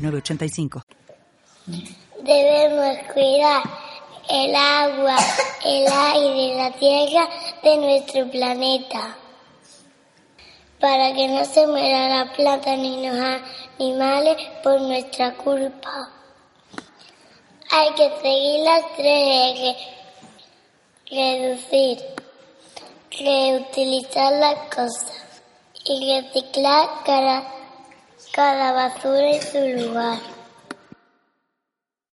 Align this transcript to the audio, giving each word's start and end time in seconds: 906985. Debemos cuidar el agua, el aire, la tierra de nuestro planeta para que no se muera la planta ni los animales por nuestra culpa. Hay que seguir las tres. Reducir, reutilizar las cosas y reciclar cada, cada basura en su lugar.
906985. 0.00 0.82
Debemos 2.22 2.98
cuidar 3.12 3.62
el 4.28 4.54
agua, 4.54 5.16
el 5.64 5.86
aire, 5.88 6.56
la 6.56 6.70
tierra 6.72 7.28
de 7.62 7.76
nuestro 7.76 8.30
planeta 8.30 9.16
para 10.80 11.12
que 11.12 11.28
no 11.28 11.44
se 11.44 11.66
muera 11.66 12.08
la 12.08 12.32
planta 12.32 12.74
ni 12.74 13.06
los 13.06 13.16
animales 13.78 14.36
por 14.62 14.80
nuestra 14.80 15.34
culpa. 15.34 16.10
Hay 17.70 17.90
que 17.94 18.10
seguir 18.22 18.64
las 18.64 18.82
tres. 18.96 19.76
Reducir, 21.10 21.98
reutilizar 23.10 24.32
las 24.34 24.58
cosas 24.74 25.12
y 25.84 26.20
reciclar 26.20 26.88
cada, 27.04 27.42
cada 28.32 28.72
basura 28.72 29.30
en 29.30 29.42
su 29.42 29.86
lugar. 29.86 30.18